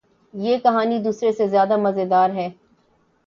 یہ 0.33 0.57
کہانی 0.59 0.97
دوسرے 0.99 1.31
سے 1.31 1.47
زیادو 1.47 1.77
مزیدار 1.77 2.29
ہے 2.29 2.47